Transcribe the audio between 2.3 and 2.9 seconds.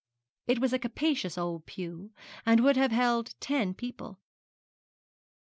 and would